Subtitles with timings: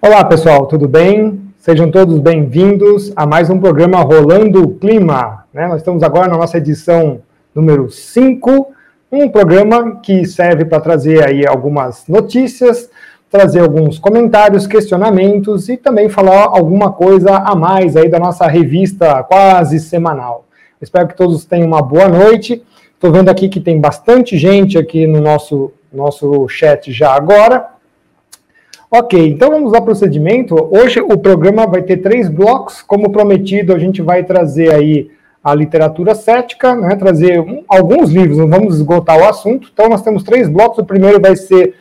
[0.00, 1.40] Olá, pessoal, tudo bem?
[1.58, 5.44] Sejam todos bem-vindos a mais um programa Rolando o Clima.
[5.52, 5.66] Né?
[5.66, 7.20] Nós estamos agora na nossa edição
[7.52, 8.68] número 5,
[9.10, 12.88] um programa que serve para trazer aí algumas notícias,
[13.28, 19.24] trazer alguns comentários, questionamentos e também falar alguma coisa a mais aí da nossa revista
[19.24, 20.46] quase semanal.
[20.80, 22.62] Espero que todos tenham uma boa noite.
[22.94, 27.77] Estou vendo aqui que tem bastante gente aqui no nosso, nosso chat já agora.
[28.90, 30.54] Ok, então vamos ao procedimento.
[30.74, 32.80] Hoje o programa vai ter três blocos.
[32.80, 35.10] Como prometido, a gente vai trazer aí
[35.44, 39.68] a literatura cética, né, trazer um, alguns livros, não vamos esgotar o assunto.
[39.70, 40.78] Então nós temos três blocos.
[40.78, 41.74] O primeiro vai ser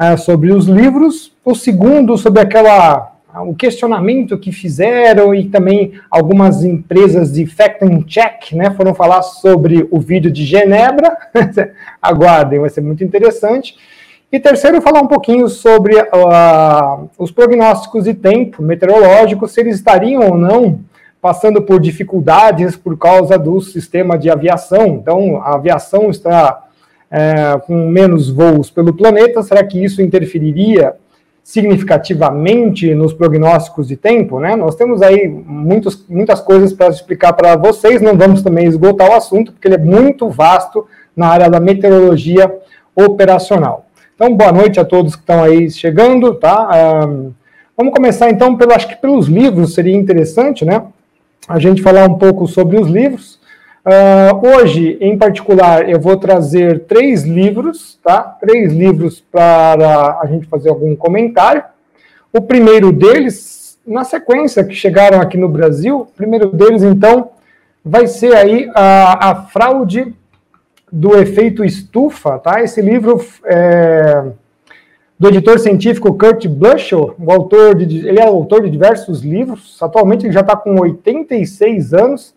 [0.00, 3.14] uh, sobre os livros, o segundo sobre aquela
[3.46, 9.20] o questionamento que fizeram e também algumas empresas de fact and check, né, foram falar
[9.20, 11.14] sobre o vídeo de Genebra.
[12.00, 13.76] Aguardem, vai ser muito interessante.
[14.30, 20.22] E terceiro, falar um pouquinho sobre uh, os prognósticos de tempo meteorológico, se eles estariam
[20.28, 20.80] ou não
[21.20, 24.86] passando por dificuldades por causa do sistema de aviação.
[24.88, 26.62] Então, a aviação está
[27.10, 30.94] é, com menos voos pelo planeta, será que isso interferiria
[31.42, 34.38] significativamente nos prognósticos de tempo?
[34.38, 34.54] Né?
[34.54, 39.14] Nós temos aí muitos, muitas coisas para explicar para vocês, não vamos também esgotar o
[39.14, 42.54] assunto, porque ele é muito vasto na área da meteorologia
[42.94, 43.87] operacional.
[44.20, 47.06] Então, boa noite a todos que estão aí chegando, tá?
[47.06, 47.30] Um,
[47.76, 50.86] vamos começar então pelo, acho que pelos livros seria interessante, né?
[51.48, 53.38] A gente falar um pouco sobre os livros.
[53.86, 58.20] Uh, hoje, em particular, eu vou trazer três livros, tá?
[58.40, 61.62] Três livros para a gente fazer algum comentário.
[62.32, 67.30] O primeiro deles, na sequência que chegaram aqui no Brasil, o primeiro deles, então,
[67.84, 70.12] vai ser aí a, a fraude
[70.90, 72.62] do efeito estufa, tá?
[72.62, 74.24] Esse livro é
[75.18, 80.24] do editor científico Kurt Blushel, o autor de, ele é autor de diversos livros, atualmente
[80.24, 82.34] ele já está com 86 anos,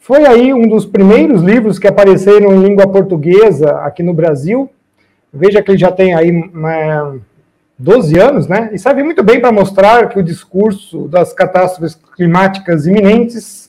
[0.00, 4.68] foi aí um dos primeiros livros que apareceram em língua portuguesa aqui no Brasil,
[5.32, 7.18] veja que ele já tem aí é,
[7.78, 12.84] 12 anos, né, e serve muito bem para mostrar que o discurso das catástrofes climáticas
[12.84, 13.67] iminentes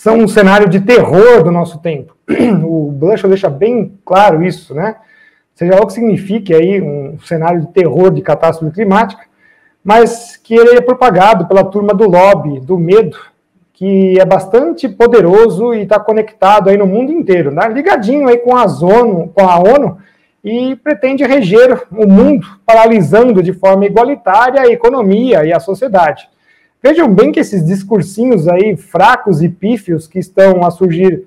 [0.00, 2.16] são um cenário de terror do nosso tempo.
[2.64, 4.96] O Blanchard deixa bem claro isso, né?
[5.54, 9.22] Seja o que signifique aí um cenário de terror de catástrofe climática,
[9.84, 13.18] mas que ele é propagado pela turma do lobby, do medo,
[13.74, 17.68] que é bastante poderoso e está conectado aí no mundo inteiro, né?
[17.68, 19.98] ligadinho aí com a, ONU, com a ONU
[20.42, 26.26] e pretende reger o mundo, paralisando de forma igualitária a economia e a sociedade.
[26.82, 31.24] Vejam bem que esses discursinhos aí fracos e pífios que estão a surgir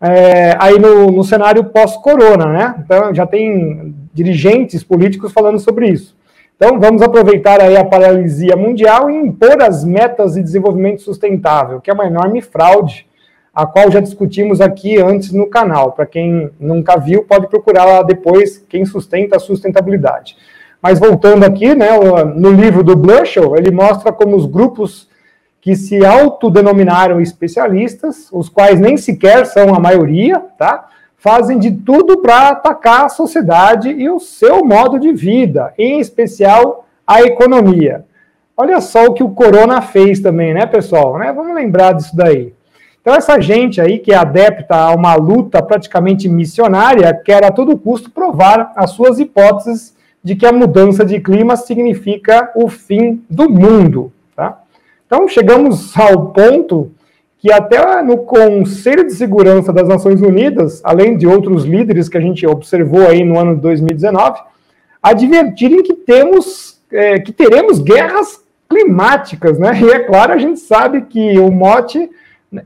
[0.00, 2.74] é, aí no, no cenário pós-corona, né?
[2.84, 6.16] Então já tem dirigentes políticos falando sobre isso.
[6.56, 11.90] Então vamos aproveitar aí a paralisia mundial e impor as metas de desenvolvimento sustentável, que
[11.90, 13.06] é uma enorme fraude,
[13.54, 15.92] a qual já discutimos aqui antes no canal.
[15.92, 20.36] Para quem nunca viu, pode procurar lá depois quem sustenta a sustentabilidade.
[20.84, 21.88] Mas voltando aqui, né,
[22.36, 25.08] no livro do Blushel, ele mostra como os grupos
[25.58, 30.86] que se autodenominaram especialistas, os quais nem sequer são a maioria, tá?
[31.16, 36.84] Fazem de tudo para atacar a sociedade e o seu modo de vida, em especial
[37.06, 38.04] a economia.
[38.54, 41.18] Olha só o que o corona fez também, né, pessoal?
[41.18, 41.32] Né?
[41.32, 42.52] Vamos lembrar disso daí.
[43.00, 47.78] Então, essa gente aí que é adepta a uma luta praticamente missionária quer a todo
[47.78, 49.93] custo provar as suas hipóteses
[50.24, 54.10] de que a mudança de clima significa o fim do mundo.
[54.34, 54.58] Tá?
[55.06, 56.90] Então, chegamos ao ponto
[57.38, 62.20] que até no Conselho de Segurança das Nações Unidas, além de outros líderes que a
[62.20, 64.40] gente observou aí no ano de 2019,
[65.02, 69.78] advertirem que temos, é, que teremos guerras climáticas, né?
[69.78, 72.10] E é claro, a gente sabe que o mote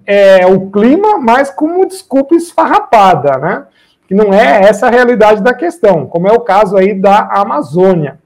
[0.06, 3.64] é o clima, mas como desculpa esfarrapada, né?
[4.08, 8.18] Que não é essa a realidade da questão, como é o caso aí da Amazônia.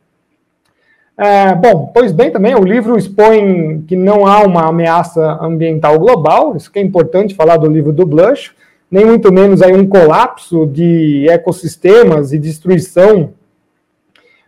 [1.19, 6.56] É, bom, pois bem, também o livro expõe que não há uma ameaça ambiental global,
[6.56, 8.52] isso que é importante falar do livro do Blush,
[8.88, 13.32] nem muito menos aí um colapso de ecossistemas e destruição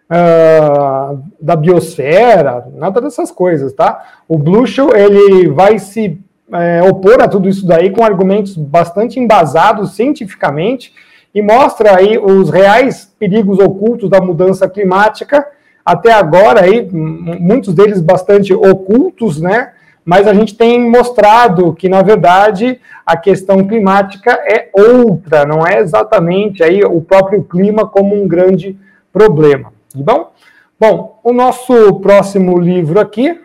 [0.08, 4.20] uh, da biosfera, nada dessas coisas, tá?
[4.28, 6.18] O Blushel, ele vai se
[6.52, 10.92] é, opor a tudo isso daí com argumentos bastante embasados cientificamente,
[11.34, 15.46] e mostra aí os reais perigos ocultos da mudança climática,
[15.84, 19.72] até agora aí, muitos deles bastante ocultos, né?
[20.04, 25.80] Mas a gente tem mostrado que, na verdade, a questão climática é outra, não é
[25.80, 28.78] exatamente aí o próprio clima como um grande
[29.12, 29.72] problema.
[29.92, 30.32] Tá bom?
[30.78, 33.40] Bom, o nosso próximo livro aqui,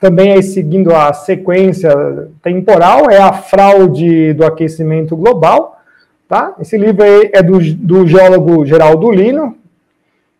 [0.00, 1.92] também aí seguindo a sequência
[2.42, 5.79] temporal, é A Fraude do Aquecimento Global.
[6.30, 6.54] Tá?
[6.60, 9.56] Esse livro é do, do geólogo Geraldo Lino,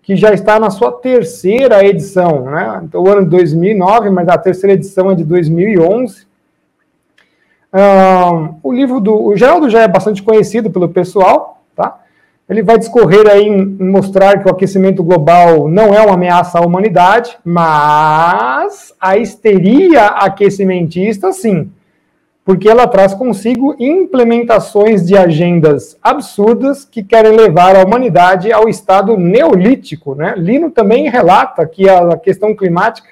[0.04, 2.80] que já está na sua terceira edição, né?
[2.84, 6.28] Então, o ano de 2009, mas a terceira edição é de 2011.
[7.74, 11.98] Um, o livro do o Geraldo já é bastante conhecido pelo pessoal, tá?
[12.48, 16.60] Ele vai discorrer aí em, em mostrar que o aquecimento global não é uma ameaça
[16.60, 21.68] à humanidade, mas a histeria aquecimentista, sim
[22.44, 29.16] porque ela traz consigo implementações de agendas absurdas que querem levar a humanidade ao estado
[29.16, 30.14] neolítico.
[30.14, 30.34] Né?
[30.36, 33.08] Lino também relata que a questão climática,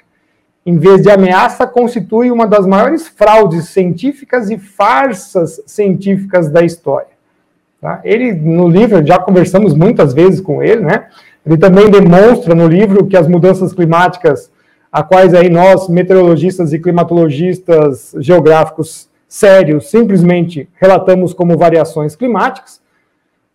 [0.65, 7.19] em vez de ameaça, constitui uma das maiores fraudes científicas e farsas científicas da história.
[7.79, 8.01] Tá?
[8.03, 11.07] Ele, no livro, já conversamos muitas vezes com ele, né?
[11.45, 14.51] ele também demonstra no livro que as mudanças climáticas,
[14.91, 22.81] a quais aí nós, meteorologistas e climatologistas geográficos, sérios, simplesmente relatamos como variações climáticas,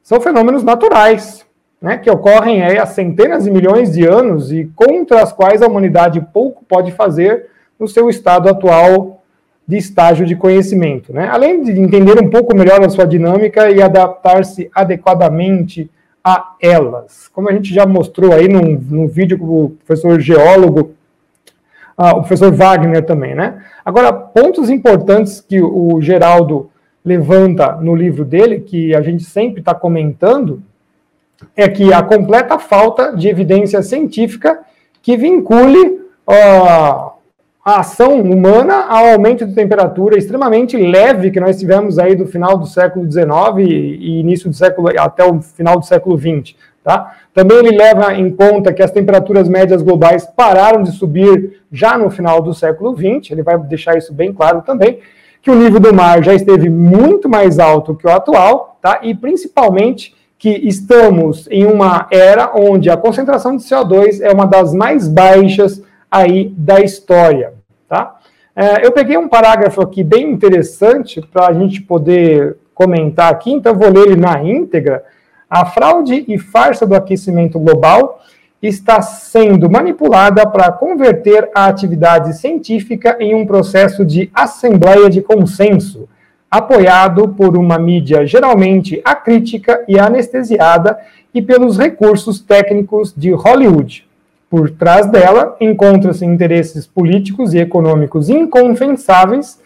[0.02, 1.44] são fenômenos naturais,
[1.82, 5.66] né, que ocorrem aí há centenas de milhões de anos e contra as quais a
[5.66, 9.22] humanidade pouco pode fazer no seu estado atual
[9.66, 11.12] de estágio de conhecimento.
[11.12, 11.26] Né?
[11.26, 15.90] Além de entender um pouco melhor a sua dinâmica e adaptar-se adequadamente
[16.22, 17.28] a elas.
[17.28, 20.94] Como a gente já mostrou aí num, num vídeo com o professor geólogo
[21.96, 23.62] ah, o professor Wagner também, né?
[23.84, 26.70] Agora, pontos importantes que o Geraldo
[27.04, 30.62] levanta no livro dele, que a gente sempre está comentando,
[31.56, 34.60] é que a completa falta de evidência científica
[35.02, 37.12] que vincule uh,
[37.64, 42.58] a ação humana ao aumento de temperatura extremamente leve que nós tivemos aí do final
[42.58, 43.26] do século XIX
[43.68, 46.54] e início do século até o final do século XX.
[46.84, 47.16] Tá?
[47.32, 52.10] Também ele leva em conta que as temperaturas médias globais pararam de subir já no
[52.10, 54.98] final do século XX, ele vai deixar isso bem claro também,
[55.40, 59.00] que o nível do mar já esteve muito mais alto que o atual, tá?
[59.02, 64.74] e principalmente que estamos em uma era onde a concentração de CO2 é uma das
[64.74, 67.54] mais baixas aí da história.
[67.88, 68.16] Tá?
[68.54, 73.74] É, eu peguei um parágrafo aqui bem interessante para a gente poder comentar aqui, então
[73.74, 75.02] vou ler ele na íntegra,
[75.48, 78.20] a fraude e farsa do aquecimento global
[78.62, 86.08] está sendo manipulada para converter a atividade científica em um processo de assembleia de consenso,
[86.50, 90.98] apoiado por uma mídia geralmente acrítica e anestesiada
[91.34, 94.06] e pelos recursos técnicos de Hollywood.
[94.48, 99.58] Por trás dela encontram-se interesses políticos e econômicos inconfessáveis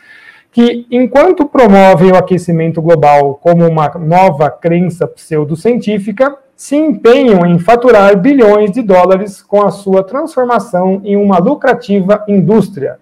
[0.50, 8.16] que, enquanto promovem o aquecimento global como uma nova crença pseudocientífica, se empenham em faturar
[8.18, 12.98] bilhões de dólares com a sua transformação em uma lucrativa indústria.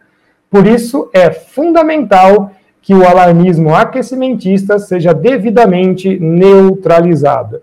[0.51, 2.51] Por isso, é fundamental
[2.83, 7.63] que o alarmismo aquecimentista seja devidamente neutralizado.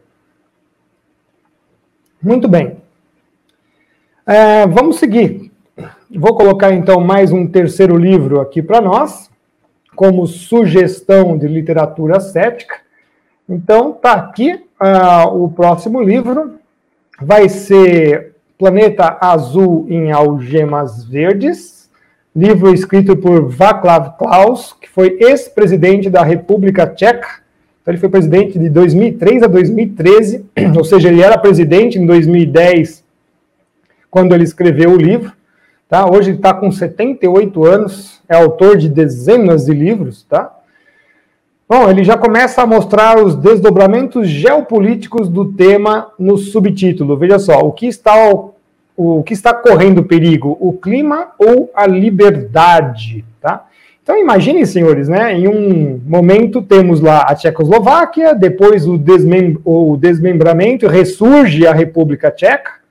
[2.21, 2.77] Muito bem.
[4.25, 5.51] É, vamos seguir.
[6.09, 9.29] Vou colocar então mais um terceiro livro aqui para nós
[9.95, 12.75] como sugestão de literatura cética.
[13.47, 16.55] Então, tá aqui uh, o próximo livro.
[17.21, 21.89] Vai ser Planeta Azul em Algemas Verdes,
[22.35, 27.43] livro escrito por Václav Klaus, que foi ex-presidente da República Tcheca.
[27.81, 30.45] Então, ele foi presidente de 2003 a 2013,
[30.77, 33.03] ou seja, ele era presidente em 2010,
[34.09, 35.33] quando ele escreveu o livro.
[35.87, 36.09] Tá?
[36.09, 40.23] Hoje ele está com 78 anos, é autor de dezenas de livros.
[40.23, 40.51] Tá?
[41.67, 47.17] Bom, ele já começa a mostrar os desdobramentos geopolíticos do tema no subtítulo.
[47.17, 48.53] Veja só, o que está, o,
[48.95, 50.57] o que está correndo perigo?
[50.59, 53.23] O clima ou a liberdade?
[53.39, 53.65] Tá?
[54.03, 55.33] Então imaginem, senhores, né?
[55.33, 62.29] Em um momento temos lá a Tchecoslováquia, depois o, desmem o desmembramento, ressurge a República
[62.29, 62.82] Tcheca,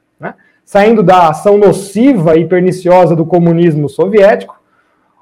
[0.72, 4.58] saindo da ação nociva e perniciosa do comunismo soviético.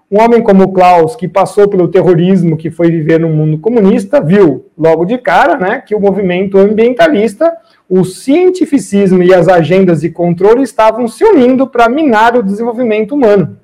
[0.08, 4.66] Um homem como Klaus, que passou pelo terrorismo que foi viver no mundo comunista, viu
[4.78, 7.52] logo de cara né, que o movimento ambientalista,
[7.88, 13.56] o cientificismo e as agendas de controle estavam se unindo para minar o desenvolvimento humano,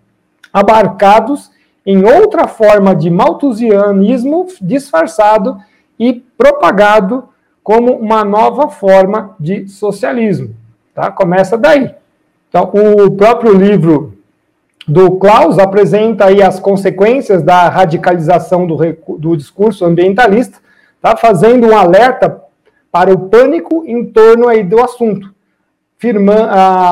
[0.52, 1.52] abarcados
[1.86, 5.56] em outra forma de malthusianismo disfarçado
[5.96, 7.28] e propagado
[7.62, 10.65] como uma nova forma de socialismo.
[10.96, 11.10] Tá?
[11.10, 11.94] Começa daí.
[12.48, 14.14] Então, o próprio livro
[14.88, 18.78] do Klaus apresenta aí as consequências da radicalização do,
[19.18, 20.56] do discurso ambientalista,
[21.02, 21.14] tá?
[21.14, 22.40] fazendo um alerta
[22.90, 25.34] para o pânico em torno aí do assunto.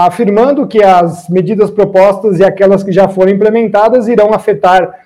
[0.04, 5.00] afirmando que as medidas propostas e aquelas que já foram implementadas irão afetar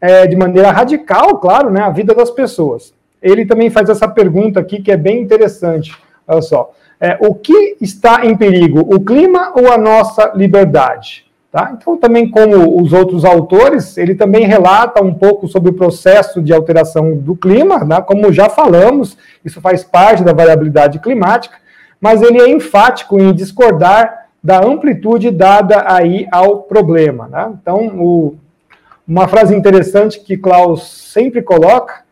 [0.00, 2.94] é, de maneira radical, claro, né, a vida das pessoas.
[3.20, 5.92] Ele também faz essa pergunta aqui que é bem interessante.
[6.28, 6.70] Olha só.
[7.04, 11.26] É, o que está em perigo, o clima ou a nossa liberdade?
[11.52, 11.76] Tá?
[11.76, 16.50] Então, também como os outros autores, ele também relata um pouco sobre o processo de
[16.50, 18.00] alteração do clima, né?
[18.00, 21.58] como já falamos, isso faz parte da variabilidade climática,
[22.00, 27.28] mas ele é enfático em discordar da amplitude dada aí ao problema.
[27.28, 27.52] Né?
[27.60, 28.34] Então, o,
[29.06, 32.03] uma frase interessante que Klaus sempre coloca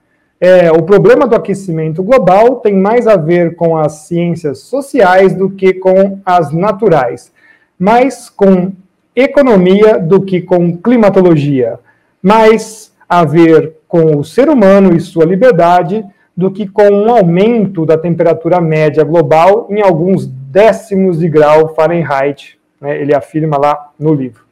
[0.45, 5.49] é, o problema do aquecimento global tem mais a ver com as ciências sociais do
[5.49, 7.31] que com as naturais,
[7.79, 8.73] mais com
[9.15, 11.79] economia do que com climatologia,
[12.21, 16.05] mais a ver com o ser humano e sua liberdade
[16.37, 22.59] do que com um aumento da temperatura média global em alguns décimos de grau Fahrenheit,
[22.81, 24.43] né, ele afirma lá no livro.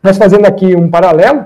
[0.00, 1.44] Nós fazendo aqui um paralelo,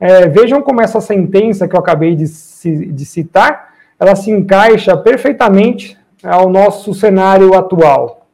[0.00, 5.98] é, vejam como essa sentença que eu acabei de, de citar, ela se encaixa perfeitamente
[6.24, 8.26] ao nosso cenário atual,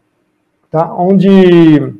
[0.70, 0.94] tá?
[0.94, 1.92] onde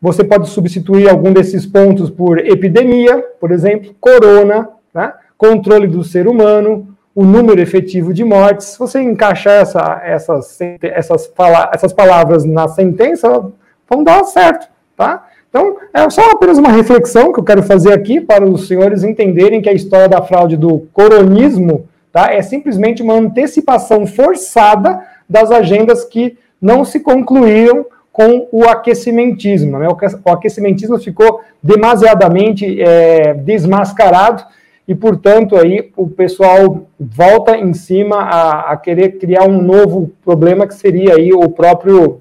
[0.00, 5.18] você pode substituir algum desses pontos por epidemia, por exemplo, corona, tá?
[5.38, 8.68] controle do ser humano, o número efetivo de mortes.
[8.68, 11.32] Se você encaixar essa, essas, essas,
[11.72, 13.50] essas palavras na sentença,
[13.88, 14.68] vão dar certo.
[14.96, 15.26] Tá?
[15.50, 19.60] Então, é só apenas uma reflexão que eu quero fazer aqui para os senhores entenderem
[19.60, 26.04] que a história da fraude do coronismo tá, é simplesmente uma antecipação forçada das agendas
[26.04, 29.78] que não se concluíram com o aquecimentismo.
[29.78, 29.88] Né?
[29.88, 34.44] O aquecimentismo ficou demasiadamente é, desmascarado
[34.86, 40.66] e, portanto, aí o pessoal volta em cima a, a querer criar um novo problema
[40.66, 42.20] que seria aí o próprio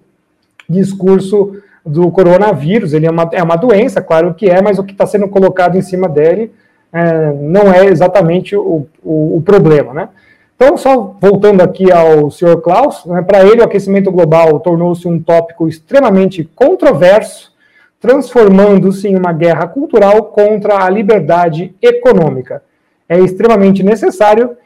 [0.68, 1.56] discurso
[1.86, 2.94] do coronavírus.
[2.94, 5.78] Ele é uma, é uma doença, claro que é, mas o que está sendo colocado
[5.78, 6.52] em cima dele
[6.92, 10.10] é, não é exatamente o, o, o, problema, né?
[10.56, 12.60] Então, só voltando aqui ao Sr.
[12.62, 17.54] Klaus, né, para ele o aquecimento global tornou-se um tópico extremamente controverso,
[18.02, 22.62] transformando-se em uma guerra cultural contra a liberdade econômica.
[23.08, 24.58] É extremamente necessário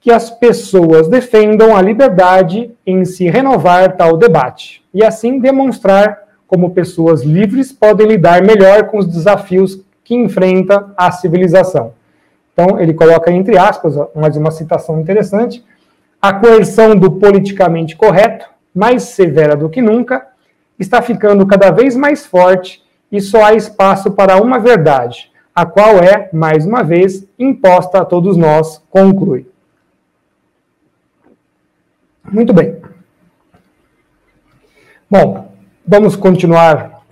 [0.00, 6.70] que as pessoas defendam a liberdade em se renovar tal debate e assim demonstrar como
[6.70, 11.94] pessoas livres, podem lidar melhor com os desafios que enfrenta a civilização.
[12.52, 15.64] Então, ele coloca entre aspas, mais uma citação interessante,
[16.20, 20.26] a coerção do politicamente correto, mais severa do que nunca,
[20.78, 25.98] está ficando cada vez mais forte e só há espaço para uma verdade, a qual
[25.98, 29.46] é, mais uma vez, imposta a todos nós, conclui.
[32.24, 32.76] Muito bem.
[35.08, 35.53] Bom,
[35.86, 37.02] Vamos continuar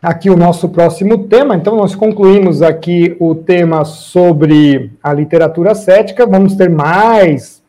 [0.00, 1.56] aqui o nosso próximo tema.
[1.56, 6.24] Então, nós concluímos aqui o tema sobre a literatura cética.
[6.28, 7.60] Vamos ter mais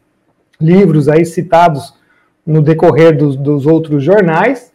[0.61, 1.95] livros aí citados
[2.45, 4.71] no decorrer dos, dos outros jornais,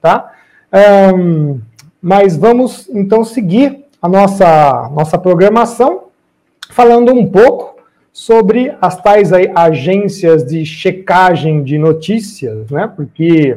[0.00, 0.32] tá?
[1.14, 1.60] Um,
[2.02, 6.06] mas vamos então seguir a nossa, nossa programação
[6.68, 7.76] falando um pouco
[8.12, 12.90] sobre as tais aí, agências de checagem de notícias, né?
[12.94, 13.56] Porque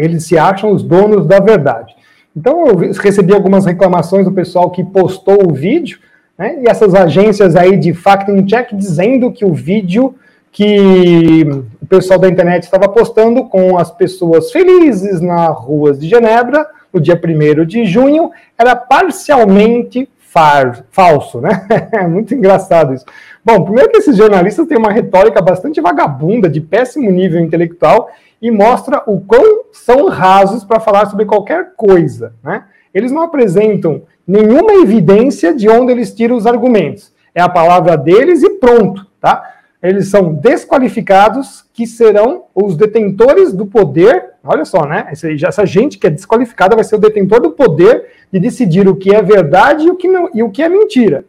[0.00, 1.94] eles se acham os donos da verdade.
[2.36, 5.98] Então, eu recebi algumas reclamações do pessoal que postou o vídeo,
[6.38, 10.14] né, e essas agências aí de fact-check dizendo que o vídeo
[10.52, 11.44] que
[11.80, 17.00] o pessoal da internet estava postando com as pessoas felizes nas ruas de Genebra, no
[17.00, 21.66] dia 1 de junho, era parcialmente far, falso, né?
[21.92, 23.04] É muito engraçado isso.
[23.44, 28.50] Bom, primeiro que esses jornalistas têm uma retórica bastante vagabunda, de péssimo nível intelectual, e
[28.50, 32.34] mostra o quão são rasos para falar sobre qualquer coisa.
[32.42, 32.64] Né?
[32.92, 37.12] Eles não apresentam nenhuma evidência de onde eles tiram os argumentos.
[37.34, 39.06] É a palavra deles e pronto.
[39.20, 39.42] Tá?
[39.82, 44.34] Eles são desqualificados, que serão os detentores do poder.
[44.44, 45.08] Olha só, né?
[45.10, 49.14] Essa gente que é desqualificada vai ser o detentor do poder de decidir o que
[49.14, 51.24] é verdade e o que, não, e o que é mentira.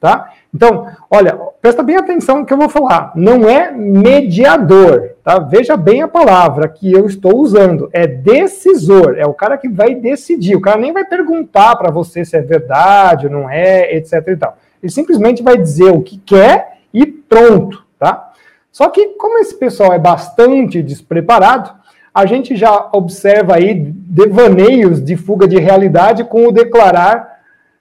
[0.00, 0.32] Tá?
[0.54, 3.10] Então, olha, presta bem atenção no que eu vou falar.
[3.16, 5.40] Não é mediador, tá?
[5.40, 7.90] Veja bem a palavra que eu estou usando.
[7.92, 10.54] É decisor, é o cara que vai decidir.
[10.54, 14.36] O cara nem vai perguntar para você se é verdade ou não é, etc e
[14.36, 14.56] tal.
[14.80, 18.30] Ele simplesmente vai dizer o que quer e pronto, tá?
[18.70, 21.72] Só que como esse pessoal é bastante despreparado,
[22.14, 27.35] a gente já observa aí devaneios de fuga de realidade com o declarar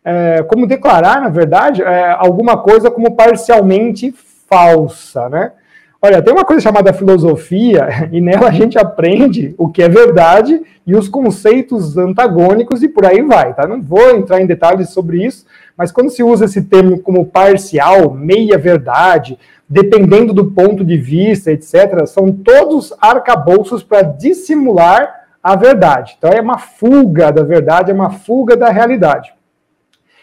[0.05, 4.13] é, como declarar, na verdade, é, alguma coisa como parcialmente
[4.47, 5.51] falsa, né?
[5.99, 10.61] Olha, tem uma coisa chamada filosofia, e nela a gente aprende o que é verdade
[10.85, 13.67] e os conceitos antagônicos e por aí vai, tá?
[13.67, 18.11] Não vou entrar em detalhes sobre isso, mas quando se usa esse termo como parcial,
[18.11, 26.15] meia verdade, dependendo do ponto de vista, etc., são todos arcabouços para dissimular a verdade.
[26.19, 29.33] Então é uma fuga da verdade, é uma fuga da realidade.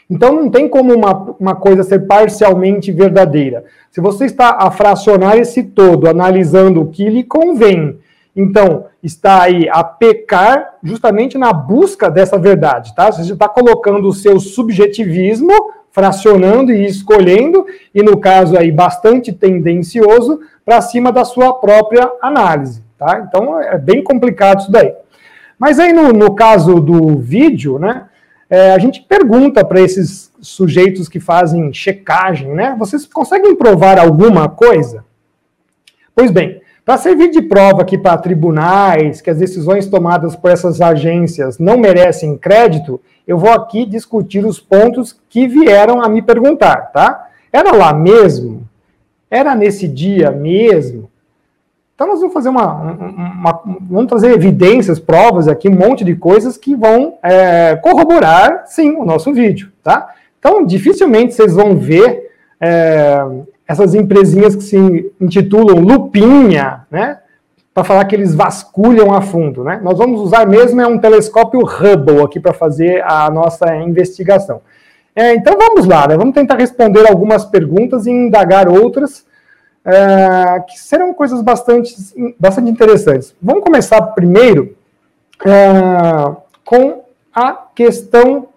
[0.09, 3.65] Então não tem como uma, uma coisa ser parcialmente verdadeira.
[3.91, 7.99] Se você está a fracionar esse todo, analisando o que lhe convém,
[8.35, 13.11] então está aí a pecar justamente na busca dessa verdade, tá?
[13.11, 15.53] Você está colocando o seu subjetivismo,
[15.91, 22.83] fracionando e escolhendo, e no caso aí bastante tendencioso, para cima da sua própria análise,
[22.99, 23.27] tá?
[23.29, 24.95] Então é bem complicado isso daí.
[25.59, 28.07] Mas aí no, no caso do vídeo, né,
[28.53, 34.47] é, a gente pergunta para esses sujeitos que fazem checagem, né, vocês conseguem provar alguma
[34.47, 35.07] coisa?
[36.15, 40.83] Pois bem, para servir de prova aqui para tribunais que as decisões tomadas por essas
[40.83, 46.93] agências não merecem crédito, eu vou aqui discutir os pontos que vieram a me perguntar,
[46.93, 47.31] tá?
[47.51, 48.69] Era lá mesmo?
[49.31, 51.11] Era nesse dia mesmo?
[52.03, 56.57] Então nós vamos fazer uma, uma, vamos trazer evidências, provas aqui, um monte de coisas
[56.57, 60.09] que vão é, corroborar, sim, o nosso vídeo, tá?
[60.37, 62.29] Então dificilmente vocês vão ver
[62.61, 63.25] é,
[63.69, 67.19] essas empresinhas que se intitulam Lupinha, né?
[67.73, 69.81] Para falar que eles vasculham a fundo, né?
[69.81, 74.61] Nós vamos usar mesmo é um telescópio Hubble aqui para fazer a nossa investigação.
[75.15, 76.17] É, então vamos lá, né?
[76.17, 79.25] Vamos tentar responder algumas perguntas e indagar outras
[79.85, 81.95] é, que serão coisas bastante,
[82.39, 83.35] bastante interessantes.
[83.41, 84.77] Vamos começar primeiro
[85.45, 88.49] é, com a questão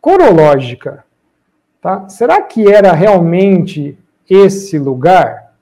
[0.00, 1.04] corológica.
[1.80, 2.08] Tá?
[2.08, 3.98] Será que era realmente
[4.28, 5.52] esse lugar?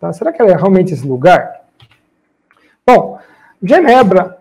[0.00, 0.12] Tá?
[0.12, 1.62] Será que era realmente esse lugar?
[2.86, 3.18] Bom,
[3.62, 4.38] Genebra,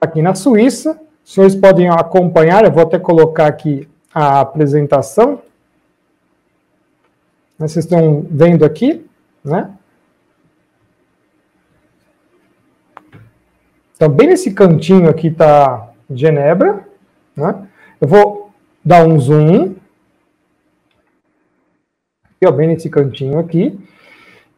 [0.00, 5.40] aqui na Suíça, os senhores podem acompanhar, eu vou até colocar aqui a apresentação.
[7.68, 9.06] Vocês estão vendo aqui,
[9.42, 9.70] né?
[13.96, 16.86] Então, bem nesse cantinho aqui está Genebra,
[17.34, 17.66] né?
[18.00, 18.50] Eu vou
[18.84, 19.76] dar um zoom,
[22.24, 23.78] aqui, ó, bem nesse cantinho aqui,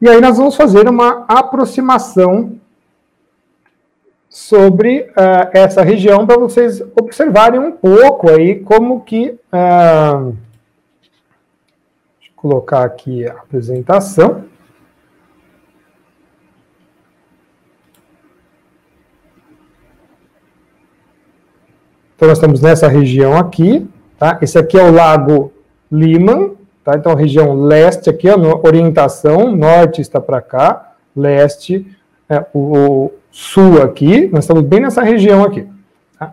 [0.01, 2.59] e aí nós vamos fazer uma aproximação
[4.29, 10.37] sobre uh, essa região para vocês observarem um pouco aí como que uh,
[12.47, 14.45] colocar aqui a apresentação.
[22.15, 24.39] Então, nós estamos nessa região aqui, tá?
[24.41, 25.53] Esse aqui é o Lago
[25.91, 26.53] Liman,
[26.85, 26.95] tá?
[26.97, 31.85] Então, a região leste aqui, a orientação, norte está para cá, leste,
[32.29, 35.69] é, o, o, sul aqui, nós estamos bem nessa região aqui.
[36.19, 36.33] Tá?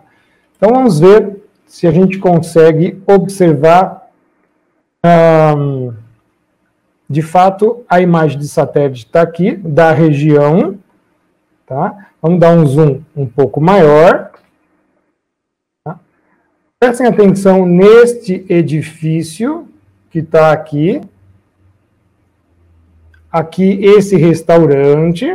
[0.56, 4.08] Então, vamos ver se a gente consegue observar
[5.04, 5.92] um,
[7.08, 10.78] de fato, a imagem de satélite está aqui, da região,
[11.66, 12.08] tá?
[12.20, 14.30] Vamos dar um zoom um pouco maior.
[15.84, 16.00] Tá?
[16.80, 19.68] Prestem atenção neste edifício
[20.10, 21.02] que está aqui.
[23.30, 25.26] Aqui, esse restaurante.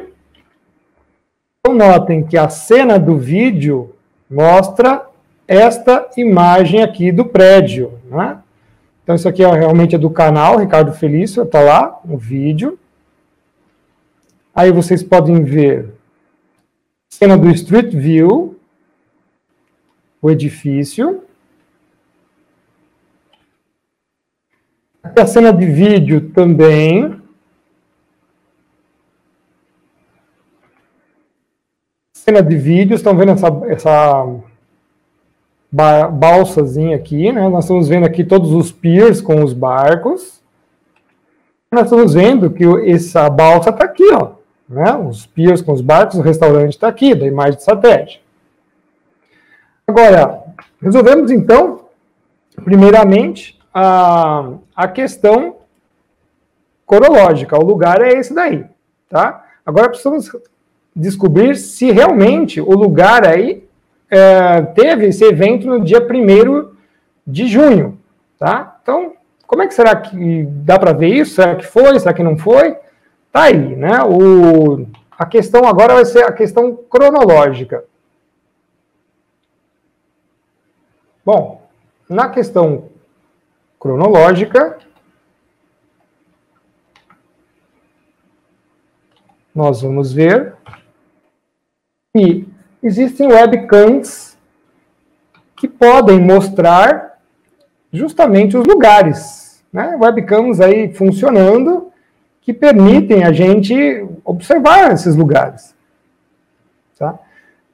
[1.60, 3.94] Então, notem que a cena do vídeo
[4.30, 5.06] mostra
[5.48, 8.40] esta imagem aqui do prédio, né?
[9.10, 12.78] Então, isso aqui é realmente é do canal Ricardo Felício, está lá no vídeo.
[14.54, 15.96] Aí vocês podem ver
[17.10, 18.60] cena do Street View,
[20.22, 21.24] o edifício.
[25.02, 27.20] Aqui a cena de vídeo também.
[32.14, 34.49] Cena de vídeo, estão vendo essa, essa
[35.72, 37.48] balsazinha aqui, né?
[37.48, 40.42] Nós estamos vendo aqui todos os piers com os barcos.
[41.72, 44.32] Nós estamos vendo que essa balsa está aqui, ó.
[44.68, 44.92] Né?
[44.96, 48.24] Os piers com os barcos, o restaurante está aqui, da imagem de satélite.
[49.88, 50.44] Agora,
[50.82, 51.82] resolvemos então,
[52.64, 55.58] primeiramente, a, a questão
[56.86, 57.58] corológica.
[57.58, 58.66] O lugar é esse daí,
[59.08, 59.46] tá?
[59.66, 60.32] Agora precisamos
[60.96, 63.64] descobrir se realmente o lugar aí
[64.10, 66.76] é, teve esse evento no dia 1
[67.26, 68.00] de junho,
[68.38, 68.80] tá?
[68.82, 69.14] Então,
[69.46, 71.36] como é que será que dá para ver isso?
[71.36, 72.00] Será que foi?
[72.00, 72.76] Será que não foi?
[73.32, 74.04] Tá aí, né?
[74.04, 77.84] O, a questão agora vai ser a questão cronológica.
[81.24, 81.62] Bom,
[82.10, 82.90] na questão
[83.80, 84.80] cronológica,
[89.54, 90.56] nós vamos ver
[92.12, 92.49] que
[92.82, 94.38] existem webcams
[95.56, 97.20] que podem mostrar
[97.92, 99.98] justamente os lugares, né?
[100.00, 101.92] Webcams aí funcionando
[102.42, 105.76] que permitem a gente observar esses lugares.
[106.98, 107.18] Tá?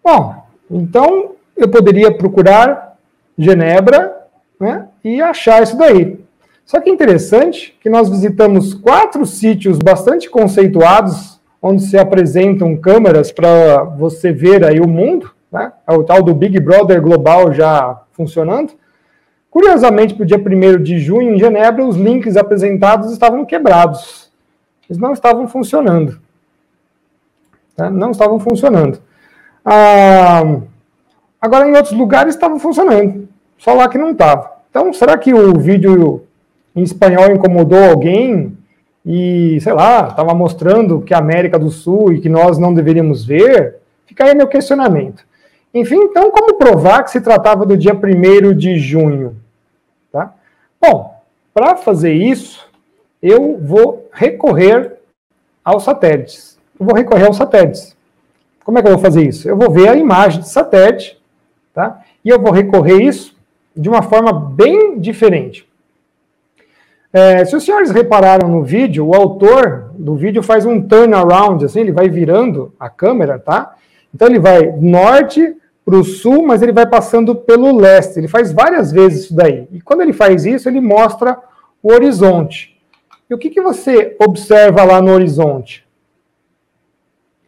[0.04, 2.98] Bom, então eu poderia procurar
[3.38, 4.28] Genebra
[4.60, 6.20] né, e achar isso daí.
[6.65, 11.35] Só que é interessante que nós visitamos quatro sítios bastante conceituados,
[11.67, 15.73] onde se apresentam câmeras para você ver aí o mundo, né?
[15.88, 18.73] É o tal do Big Brother global já funcionando.
[19.49, 24.32] Curiosamente, para o dia 1 de junho, em Genebra, os links apresentados estavam quebrados.
[24.88, 26.19] Eles não estavam funcionando.
[27.75, 27.89] Né?
[27.89, 28.99] Não estavam funcionando.
[29.65, 30.43] Ah,
[31.41, 33.28] agora, em outros lugares, estavam funcionando.
[33.58, 34.51] Só lá que não estava.
[34.69, 36.28] Então, será que o vídeo
[36.75, 38.56] em espanhol incomodou alguém
[39.06, 43.24] e, sei lá, estava mostrando que a América do Sul e que nós não deveríamos
[43.24, 43.76] ver?
[44.06, 45.24] Fica aí meu questionamento.
[45.74, 49.36] Enfim, então, como provar que se tratava do dia 1 de junho?
[50.12, 50.34] Tá?
[50.82, 51.22] Bom,
[51.54, 52.68] para fazer isso,
[53.22, 54.94] eu vou recorrer
[55.63, 56.58] aos satélites.
[56.80, 57.96] Eu vou recorrer aos satélites.
[58.63, 59.48] Como é que eu vou fazer isso?
[59.48, 61.22] Eu vou ver a imagem de satélite,
[61.74, 62.02] tá?
[62.24, 63.36] E eu vou recorrer isso
[63.76, 65.68] de uma forma bem diferente.
[67.17, 71.80] É, se os senhores repararam no vídeo, o autor do vídeo faz um turnaround, assim,
[71.80, 73.73] ele vai virando a câmera, tá?
[74.13, 78.19] Então ele vai norte para o sul, mas ele vai passando pelo leste.
[78.19, 79.65] Ele faz várias vezes isso daí.
[79.71, 81.38] E quando ele faz isso, ele mostra
[81.82, 82.78] o horizonte.
[83.30, 85.88] E o que, que você observa lá no horizonte?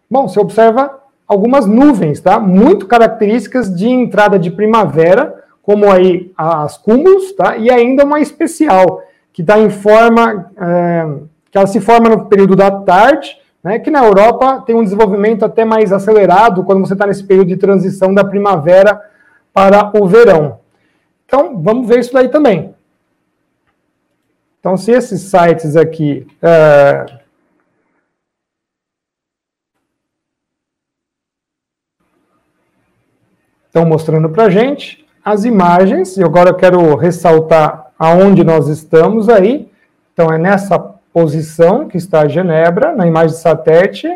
[0.10, 2.40] Bom, você observa algumas nuvens, tá?
[2.40, 7.58] Muito características de entrada de primavera, como aí as cúmulos, tá?
[7.58, 9.04] E ainda uma especial,
[9.38, 11.06] que está em forma, é,
[11.52, 15.46] que ela se forma no período da tarde, né, que na Europa tem um desenvolvimento
[15.46, 19.00] até mais acelerado quando você está nesse período de transição da primavera
[19.54, 20.60] para o verão.
[21.24, 22.74] Então, vamos ver isso daí também.
[24.60, 27.06] Então, se esses sites aqui é,
[33.68, 39.68] estão mostrando para gente as imagens, e agora eu quero ressaltar aonde nós estamos aí.
[40.14, 40.78] Então, é nessa
[41.14, 44.08] posição que está Genebra, na imagem de satélite,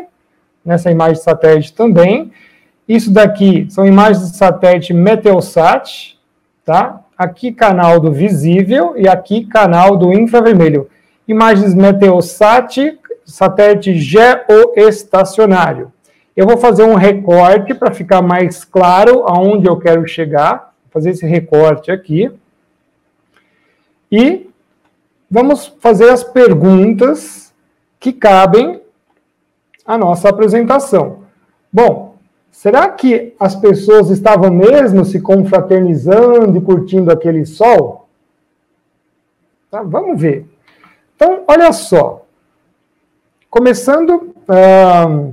[0.64, 2.30] nessa imagem de satélite também.
[2.88, 6.18] Isso daqui são imagens de satélite Meteosat,
[6.64, 7.00] tá?
[7.16, 10.88] Aqui canal do visível e aqui canal do infravermelho.
[11.26, 15.92] Imagens Meteosat, satélite geoestacionário.
[16.36, 20.72] Eu vou fazer um recorte para ficar mais claro aonde eu quero chegar.
[20.84, 22.30] Vou fazer esse recorte aqui.
[24.12, 24.50] E
[25.30, 27.54] vamos fazer as perguntas
[27.98, 28.82] que cabem
[29.86, 31.22] à nossa apresentação.
[31.72, 32.16] Bom,
[32.50, 38.06] será que as pessoas estavam mesmo se confraternizando e curtindo aquele sol?
[39.70, 40.46] Tá, vamos ver.
[41.16, 42.26] Então, olha só.
[43.48, 45.30] Começando ah,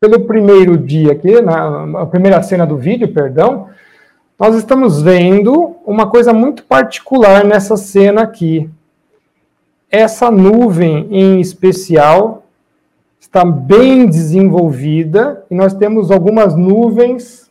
[0.00, 3.68] pelo primeiro dia aqui, na a primeira cena do vídeo, perdão,
[4.40, 8.70] nós estamos vendo uma coisa muito particular nessa cena aqui.
[9.90, 12.44] Essa nuvem em especial
[13.20, 17.50] está bem desenvolvida e nós temos algumas nuvens,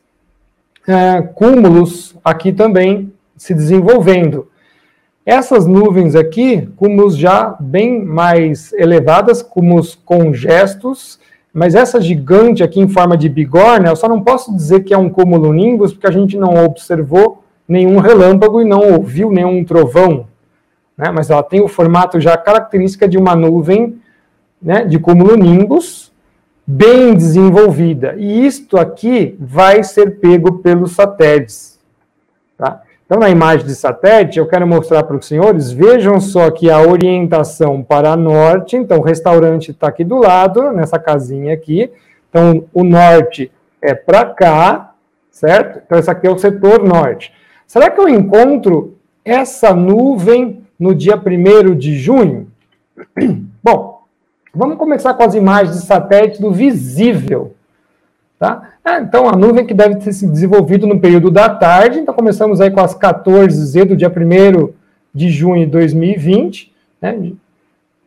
[0.87, 4.47] é, cúmulos aqui também se desenvolvendo.
[5.23, 11.19] Essas nuvens aqui, cúmulos já bem mais elevadas, cúmulos com gestos,
[11.53, 14.97] mas essa gigante aqui em forma de bigorna, eu só não posso dizer que é
[14.97, 20.27] um cúmulo nimbus, porque a gente não observou nenhum relâmpago e não ouviu nenhum trovão.
[20.97, 21.11] Né?
[21.11, 23.99] Mas ela tem o formato já característica de uma nuvem
[24.61, 26.11] né, de cúmulo nimbus
[26.65, 28.15] bem desenvolvida.
[28.17, 31.79] E isto aqui vai ser pego pelos satélites.
[32.55, 32.83] Tá?
[33.09, 36.79] Então, na imagem de satélite, eu quero mostrar para os senhores, vejam só aqui a
[36.79, 38.77] orientação para norte.
[38.77, 41.89] Então, o restaurante está aqui do lado, nessa casinha aqui.
[42.29, 44.93] Então, o norte é para cá,
[45.31, 45.81] certo?
[45.83, 47.33] Então, esse aqui é o setor norte.
[47.65, 48.95] Será que eu encontro
[49.25, 52.47] essa nuvem no dia 1 de junho?
[53.63, 54.03] Bom,
[54.53, 57.55] vamos começar com as imagens de satélite do visível.
[58.39, 58.69] Tá?
[58.85, 61.99] Ah, então, a nuvem que deve ter se desenvolvido no período da tarde.
[61.99, 64.69] Então, começamos aí com as 14Z do dia 1
[65.13, 66.73] de junho de 2020.
[67.01, 67.33] Né?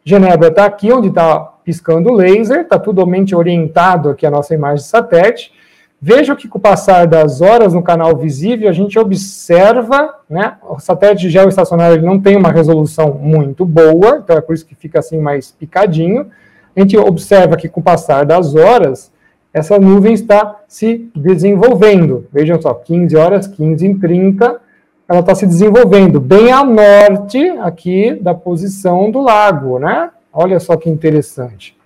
[0.03, 4.83] Genebra está aqui, onde está piscando o laser, está totalmente orientado aqui a nossa imagem
[4.83, 5.53] de satélite.
[6.01, 10.81] Veja que com o passar das horas no canal visível, a gente observa, né, o
[10.81, 14.99] satélite geoestacionário ele não tem uma resolução muito boa, então é por isso que fica
[14.99, 16.29] assim mais picadinho,
[16.75, 19.12] a gente observa que com o passar das horas,
[19.53, 22.27] essa nuvem está se desenvolvendo.
[22.33, 24.61] Vejam só, 15 horas, 15 em 30,
[25.09, 30.11] ela está se desenvolvendo bem a norte aqui da posição do lago, né?
[30.33, 31.77] Olha só que interessante.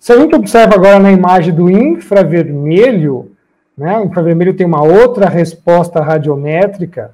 [0.00, 3.30] Se a gente observa agora na imagem do infravermelho,
[3.78, 7.12] né, o infravermelho tem uma outra resposta radiométrica.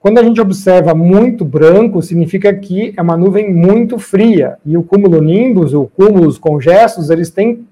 [0.00, 4.56] Quando a gente observa muito branco, significa que é uma nuvem muito fria.
[4.64, 7.66] E o cúmulo nimbus, ou cúmulos congestos, eles têm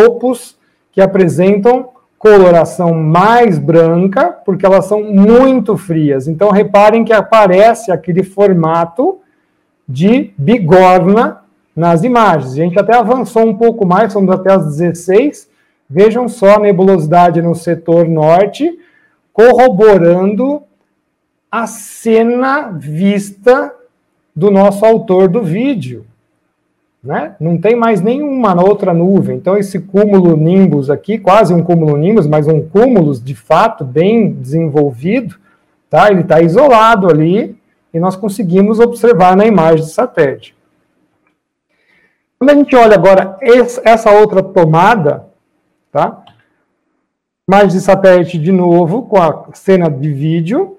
[0.00, 0.56] topos
[0.92, 6.28] que apresentam coloração mais branca, porque elas são muito frias.
[6.28, 9.18] Então, reparem que aparece aquele formato
[9.88, 11.42] de bigorna
[11.74, 12.52] nas imagens.
[12.52, 15.48] A gente até avançou um pouco mais, somos até as 16.
[15.88, 18.78] Vejam só a nebulosidade no setor norte,
[19.32, 20.62] corroborando
[21.50, 23.74] a cena vista
[24.36, 26.04] do nosso autor do vídeo.
[27.02, 27.34] Né?
[27.40, 29.36] Não tem mais nenhuma outra nuvem.
[29.36, 34.32] Então, esse cúmulo nimbus aqui, quase um cúmulo nimbus, mas um cúmulo de fato bem
[34.32, 35.36] desenvolvido,
[35.88, 36.10] tá?
[36.10, 37.56] ele está isolado ali
[37.92, 40.54] e nós conseguimos observar na imagem de satélite.
[42.38, 43.38] Quando a gente olha agora
[43.84, 45.26] essa outra tomada,
[45.90, 46.22] tá?
[47.48, 50.78] imagem de satélite de novo, com a cena de vídeo,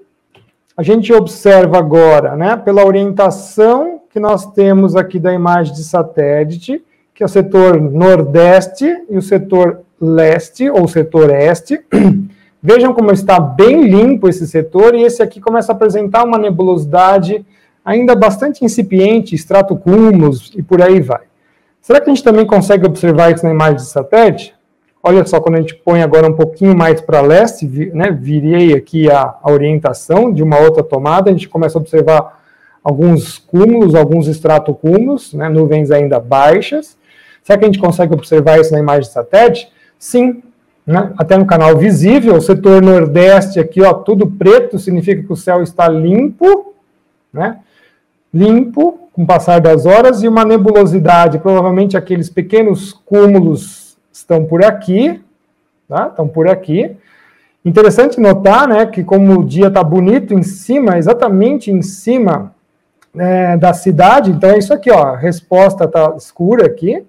[0.77, 6.83] a gente observa agora, né, pela orientação que nós temos aqui da imagem de satélite,
[7.13, 11.81] que é o setor nordeste e o setor leste, ou setor este.
[12.61, 17.45] Vejam como está bem limpo esse setor, e esse aqui começa a apresentar uma nebulosidade
[17.83, 21.21] ainda bastante incipiente, estratocúmulos e por aí vai.
[21.81, 24.53] Será que a gente também consegue observar isso na imagem de satélite?
[25.01, 29.09] Olha só, quando a gente põe agora um pouquinho mais para leste, né, virei aqui
[29.09, 32.40] a, a orientação de uma outra tomada, a gente começa a observar
[32.83, 36.97] alguns cúmulos, alguns estratocúmulos, né, nuvens ainda baixas.
[37.43, 39.71] Será que a gente consegue observar isso na imagem de satélite?
[39.97, 40.41] Sim,
[40.85, 45.37] né, até no canal visível, o setor nordeste aqui, ó, tudo preto, significa que o
[45.37, 46.73] céu está limpo,
[47.31, 47.59] né,
[48.33, 54.63] limpo com o passar das horas, e uma nebulosidade, provavelmente aqueles pequenos cúmulos estão por
[54.63, 55.21] aqui,
[55.87, 56.97] tá, estão por aqui,
[57.63, 62.55] Interessante notar, né, que como o dia está bonito em cima, exatamente em cima
[63.15, 64.31] é, da cidade.
[64.31, 65.03] Então é isso aqui, ó.
[65.03, 67.03] A resposta está escura aqui,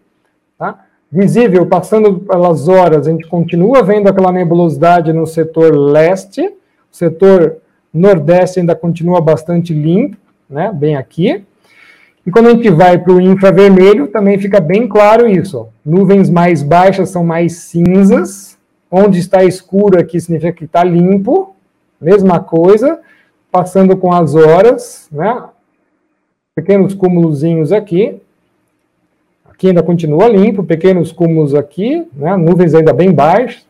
[0.58, 0.84] tá?
[1.10, 6.40] Visível, passando pelas horas, a gente continua vendo aquela nebulosidade no setor leste.
[6.40, 7.58] O setor
[7.92, 10.16] nordeste ainda continua bastante limpo,
[10.48, 10.72] né?
[10.72, 11.44] Bem aqui.
[12.24, 15.58] E quando a gente vai para o infravermelho, também fica bem claro isso.
[15.58, 15.66] Ó.
[15.84, 18.56] Nuvens mais baixas são mais cinzas.
[18.90, 21.56] Onde está escuro aqui significa que está limpo.
[22.00, 23.00] Mesma coisa.
[23.50, 25.42] Passando com as horas, né?
[26.54, 28.20] Pequenos cúmulozinhos aqui.
[29.48, 33.66] Aqui ainda continua limpo, pequenos cúmulos aqui, né, nuvens ainda bem baixas.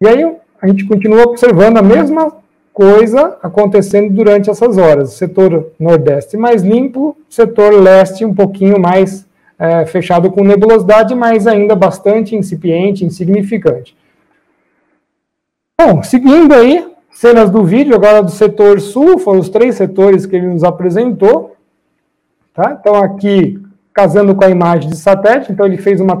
[0.00, 2.32] E aí a gente continua observando a mesma
[2.72, 5.14] coisa acontecendo durante essas horas.
[5.14, 9.26] Setor nordeste mais limpo, setor leste um pouquinho mais
[9.58, 13.96] é, fechado com nebulosidade, mas ainda bastante incipiente, insignificante.
[15.80, 20.36] Bom, seguindo aí, cenas do vídeo, agora do setor sul, foram os três setores que
[20.36, 21.56] ele nos apresentou.
[22.58, 22.76] Tá?
[22.80, 23.56] Então, aqui,
[23.94, 26.16] casando com a imagem de satélite, então ele fez uma